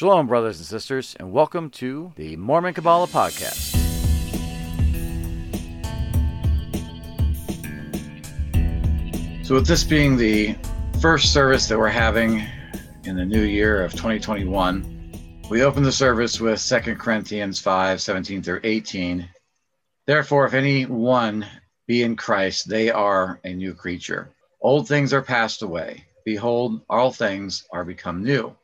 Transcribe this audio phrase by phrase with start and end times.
[0.00, 3.76] Shalom, brothers and sisters, and welcome to the Mormon Kabbalah Podcast.
[9.44, 10.56] So, with this being the
[11.02, 12.42] first service that we're having
[13.04, 15.12] in the new year of 2021,
[15.50, 19.28] we open the service with 2 Corinthians 5 17 through 18.
[20.06, 21.44] Therefore, if any one
[21.86, 24.30] be in Christ, they are a new creature.
[24.62, 26.06] Old things are passed away.
[26.24, 28.56] Behold, all things are become new.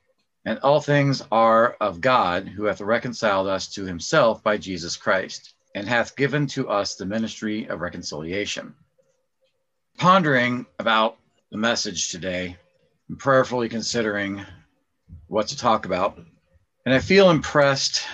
[0.46, 5.54] And all things are of God, who hath reconciled us to himself by Jesus Christ,
[5.74, 8.76] and hath given to us the ministry of reconciliation.
[9.98, 11.18] Pondering about
[11.50, 12.56] the message today,
[13.08, 14.46] and prayerfully considering
[15.26, 16.16] what to talk about,
[16.84, 18.04] and I feel impressed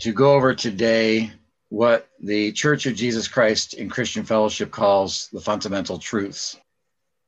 [0.00, 1.32] to go over today
[1.70, 6.58] what the Church of Jesus Christ in Christian Fellowship calls the fundamental truths.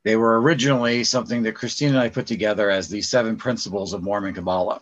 [0.03, 4.01] They were originally something that Christine and I put together as the seven principles of
[4.01, 4.81] Mormon Kabbalah.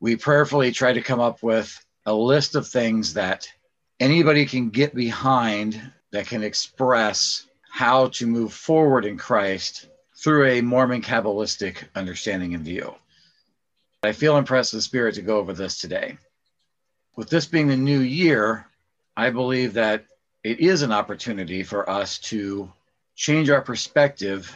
[0.00, 3.48] We prayerfully try to come up with a list of things that
[3.98, 5.80] anybody can get behind
[6.10, 12.64] that can express how to move forward in Christ through a Mormon Kabbalistic understanding and
[12.64, 12.94] view.
[14.02, 16.18] I feel impressed the Spirit to go over this today.
[17.16, 18.66] With this being the new year,
[19.16, 20.04] I believe that
[20.42, 22.70] it is an opportunity for us to
[23.14, 24.54] change our perspective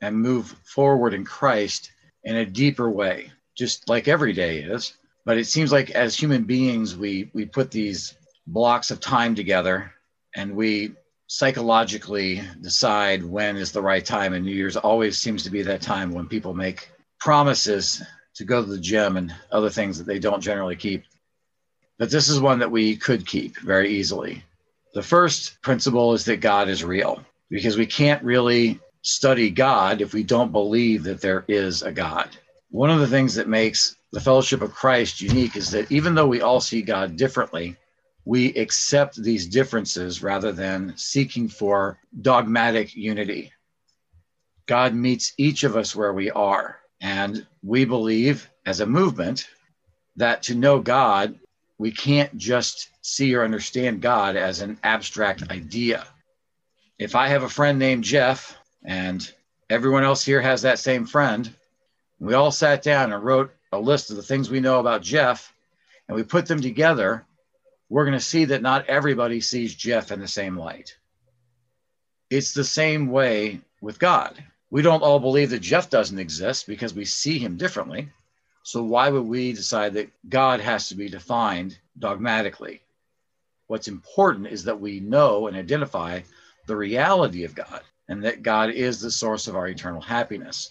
[0.00, 1.92] and move forward in Christ
[2.24, 4.94] in a deeper way, just like every day is.
[5.24, 8.14] But it seems like as human beings, we we put these
[8.46, 9.92] blocks of time together
[10.36, 10.92] and we
[11.26, 14.34] psychologically decide when is the right time.
[14.34, 18.02] And New Year's always seems to be that time when people make promises
[18.34, 21.04] to go to the gym and other things that they don't generally keep.
[21.98, 24.44] But this is one that we could keep very easily.
[24.92, 27.24] The first principle is that God is real
[27.54, 32.28] because we can't really study God if we don't believe that there is a God.
[32.72, 36.26] One of the things that makes the fellowship of Christ unique is that even though
[36.26, 37.76] we all see God differently,
[38.24, 43.52] we accept these differences rather than seeking for dogmatic unity.
[44.66, 46.80] God meets each of us where we are.
[47.00, 49.48] And we believe as a movement
[50.16, 51.38] that to know God,
[51.78, 56.04] we can't just see or understand God as an abstract idea
[56.98, 59.32] if I have a friend named Jeff and
[59.68, 61.52] everyone else here has that same friend,
[62.20, 65.52] we all sat down and wrote a list of the things we know about Jeff
[66.08, 67.24] and we put them together,
[67.88, 70.96] we're going to see that not everybody sees Jeff in the same light.
[72.30, 74.42] It's the same way with God.
[74.70, 78.08] We don't all believe that Jeff doesn't exist because we see him differently.
[78.62, 82.80] So, why would we decide that God has to be defined dogmatically?
[83.66, 86.20] What's important is that we know and identify
[86.66, 90.70] the reality of God and that God is the source of our eternal happiness.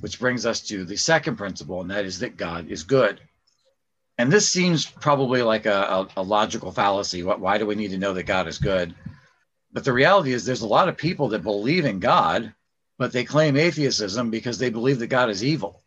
[0.00, 3.20] Which brings us to the second principle, and that is that God is good.
[4.18, 7.22] And this seems probably like a, a, a logical fallacy.
[7.22, 8.94] What, why do we need to know that God is good?
[9.72, 12.52] But the reality is, there's a lot of people that believe in God,
[12.98, 15.82] but they claim atheism because they believe that God is evil.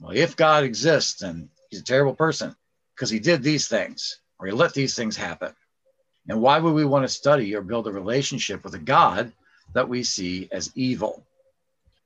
[0.00, 2.56] Well, if God exists, then he's a terrible person
[2.94, 5.52] because he did these things or he let these things happen.
[6.28, 9.32] And why would we want to study or build a relationship with a God
[9.74, 11.26] that we see as evil?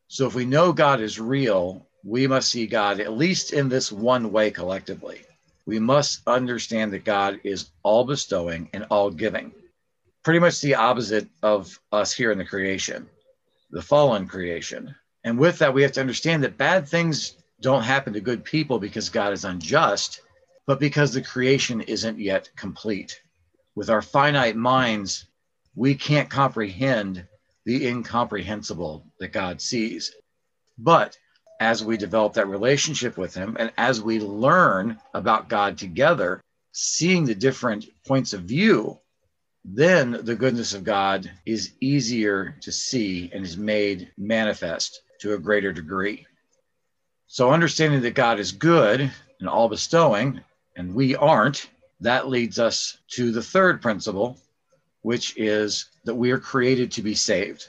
[0.09, 3.93] So if we know God is real, we must see God at least in this
[3.93, 5.23] one way collectively.
[5.67, 9.53] We must understand that God is all bestowing and all giving.
[10.23, 13.09] Pretty much the opposite of us here in the creation,
[13.71, 14.95] the fallen creation.
[15.25, 18.79] And with that, we have to understand that bad things don't happen to good people
[18.79, 20.21] because God is unjust,
[20.67, 23.21] but because the creation isn't yet complete
[23.77, 25.27] with our finite minds,
[25.77, 27.25] we can't comprehend
[27.67, 30.13] the incomprehensible that God sees.
[30.79, 31.17] But
[31.61, 36.41] as we develop that relationship with Him and as we learn about God together,
[36.73, 38.99] seeing the different points of view,
[39.65, 45.39] then the goodness of God is easier to see and is made manifest to a
[45.39, 46.27] greater degree.
[47.27, 49.11] So, understanding that God is good
[49.41, 50.41] and all bestowing,
[50.77, 51.69] and we aren't,
[52.01, 54.39] that leads us to the third principle,
[55.03, 57.67] which is that we are created to be saved.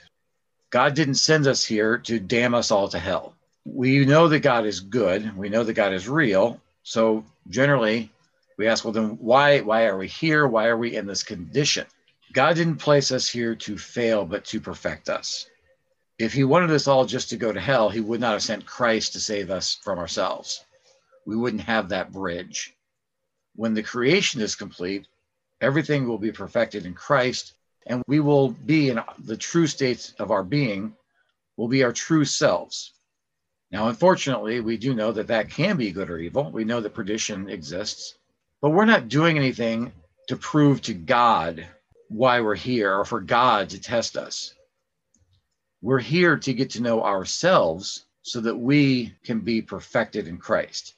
[0.69, 3.35] God didn't send us here to damn us all to hell.
[3.63, 5.35] We know that God is good.
[5.38, 6.59] We know that God is real.
[6.83, 8.12] So generally,
[8.57, 10.47] we ask, well, then why, why are we here?
[10.47, 11.85] Why are we in this condition?
[12.33, 15.47] God didn't place us here to fail, but to perfect us.
[16.19, 18.65] If he wanted us all just to go to hell, he would not have sent
[18.65, 20.65] Christ to save us from ourselves.
[21.25, 22.76] We wouldn't have that bridge
[23.57, 25.07] when the creation is complete,
[25.62, 27.54] everything will be perfected in Christ,
[27.88, 30.95] and we will be in the true states of our being,
[31.57, 32.94] will be our true selves.
[33.71, 36.51] Now, unfortunately, we do know that that can be good or evil.
[36.51, 38.15] We know that perdition exists,
[38.62, 39.92] but we're not doing anything
[40.27, 41.65] to prove to God
[42.09, 44.54] why we're here or for God to test us.
[45.81, 50.94] We're here to get to know ourselves so that we can be perfected in Christ.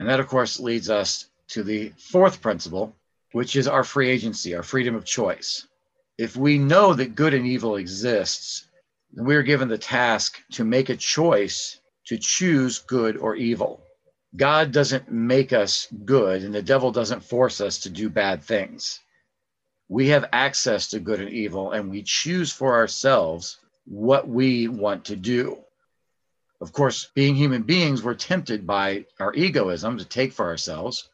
[0.00, 2.96] And that, of course, leads us to the fourth principle,
[3.30, 5.68] which is our free agency, our freedom of choice.
[6.18, 8.66] If we know that good and evil exists,
[9.12, 13.80] then we are given the task to make a choice to choose good or evil.
[14.34, 18.98] God doesn't make us good, and the devil doesn't force us to do bad things.
[19.88, 25.04] We have access to good and evil, and we choose for ourselves what we want
[25.04, 25.58] to do.
[26.60, 31.10] Of course, being human beings, we're tempted by our egoism to take for ourselves.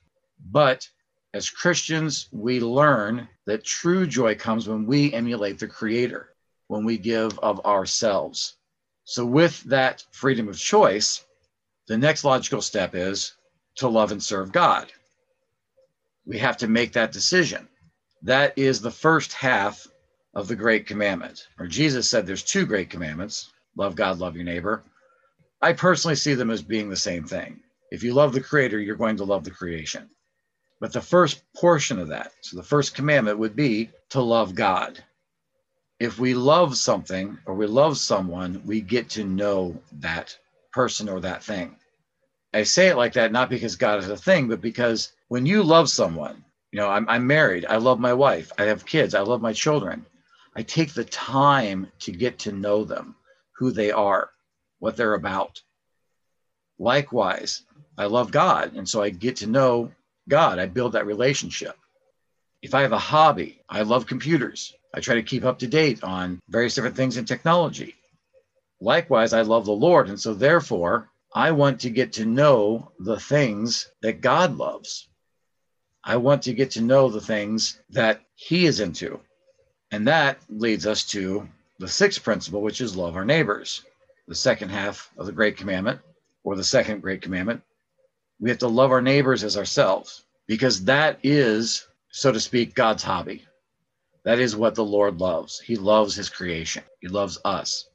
[0.47, 0.89] But
[1.33, 6.35] as Christians, we learn that true joy comes when we emulate the Creator,
[6.67, 8.57] when we give of ourselves.
[9.05, 11.25] So, with that freedom of choice,
[11.87, 13.35] the next logical step is
[13.77, 14.93] to love and serve God.
[16.27, 17.69] We have to make that decision.
[18.23, 19.87] That is the first half
[20.35, 21.49] of the great commandment.
[21.59, 24.85] Or Jesus said there's two great commandments love God, love your neighbor.
[25.63, 27.61] I personally see them as being the same thing.
[27.91, 30.09] If you love the creator, you're going to love the creation.
[30.81, 35.03] But the first portion of that, so the first commandment would be to love God.
[35.99, 40.37] If we love something or we love someone, we get to know that
[40.73, 41.77] person or that thing.
[42.55, 45.63] I say it like that not because God is a thing, but because when you
[45.63, 46.43] love someone,
[46.73, 49.53] you know, I'm, I'm married, I love my wife, I have kids, I love my
[49.53, 50.07] children.
[50.57, 53.15] I take the time to get to know them,
[53.53, 54.31] who they are
[54.81, 55.63] what they're about.
[56.79, 57.63] Likewise,
[57.97, 58.75] I love God.
[58.75, 59.93] And so I get to know
[60.31, 60.59] God.
[60.59, 61.77] I build that relationship.
[62.63, 64.75] If I have a hobby, I love computers.
[64.95, 67.97] I try to keep up to date on various different things in technology.
[68.81, 70.09] Likewise, I love the Lord.
[70.09, 75.09] And so therefore, I want to get to know the things that God loves.
[76.03, 79.21] I want to get to know the things that He is into.
[79.91, 81.47] And that leads us to
[81.79, 83.85] the sixth principle, which is love our neighbors
[84.31, 85.99] the second half of the Great Commandment,
[86.45, 87.61] or the second Great Commandment,
[88.41, 93.03] we have to love our neighbors as ourselves because that is, so to speak, God's
[93.03, 93.45] hobby.
[94.25, 95.61] That is what the Lord loves.
[95.61, 97.87] He loves his creation, he loves us.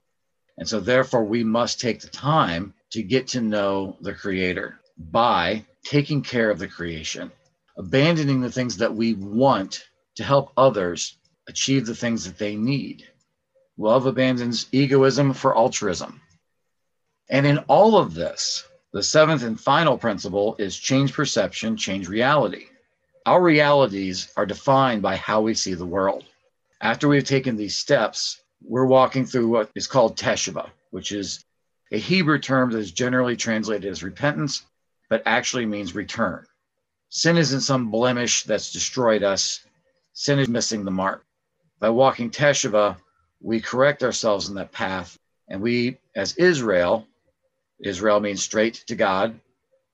[0.57, 5.65] And so, therefore, we must take the time to get to know the Creator by
[5.83, 7.31] taking care of the creation,
[7.77, 9.83] abandoning the things that we want
[10.15, 11.17] to help others
[11.47, 13.05] achieve the things that they need.
[13.77, 16.21] Love abandons egoism for altruism.
[17.29, 18.63] And in all of this,
[18.95, 22.67] the seventh and final principle is change perception, change reality.
[23.25, 26.23] Our realities are defined by how we see the world.
[26.79, 31.43] After we've taken these steps, we're walking through what is called teshuvah, which is
[31.91, 34.65] a Hebrew term that is generally translated as repentance,
[35.09, 36.45] but actually means return.
[37.09, 39.65] Sin isn't some blemish that's destroyed us,
[40.13, 41.25] sin is missing the mark.
[41.81, 42.95] By walking teshuvah,
[43.41, 45.19] we correct ourselves in that path,
[45.49, 47.05] and we, as Israel,
[47.79, 49.39] Israel means straight to God.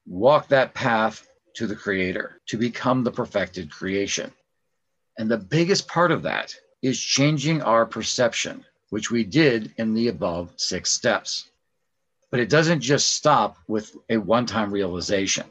[0.06, 4.32] Walk that path to the Creator to become the perfected creation.
[5.18, 10.08] And the biggest part of that is changing our perception, which we did in the
[10.08, 11.50] above six steps.
[12.30, 15.46] But it doesn't just stop with a one time realization,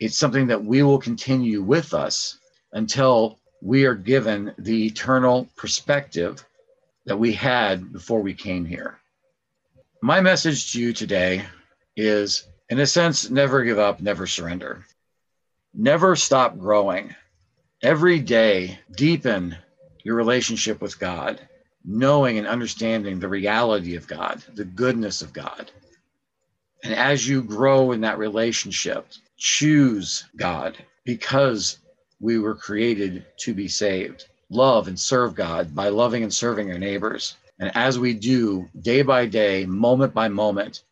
[0.00, 2.38] it's something that we will continue with us
[2.72, 6.44] until we are given the eternal perspective
[7.06, 8.98] that we had before we came here.
[10.02, 11.44] My message to you today
[11.96, 14.84] is, in a sense, never give up, never surrender.
[15.72, 17.14] Never stop growing.
[17.82, 19.56] Every day, deepen
[20.04, 21.40] your relationship with God,
[21.84, 25.70] knowing and understanding the reality of God, the goodness of God.
[26.82, 31.78] And as you grow in that relationship, choose God because
[32.20, 34.26] we were created to be saved.
[34.50, 37.36] Love and serve God by loving and serving our neighbors.
[37.58, 40.82] And as we do, day by day, moment by moment,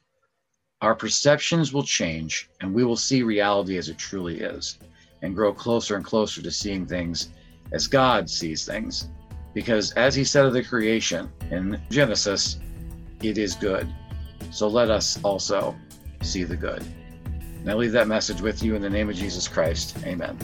[0.82, 4.78] our perceptions will change and we will see reality as it truly is
[5.22, 7.30] and grow closer and closer to seeing things
[7.70, 9.08] as God sees things.
[9.54, 12.58] Because as he said of the creation in Genesis,
[13.22, 13.88] it is good.
[14.50, 15.76] So let us also
[16.20, 16.84] see the good.
[17.60, 19.96] And I leave that message with you in the name of Jesus Christ.
[20.04, 20.36] Amen.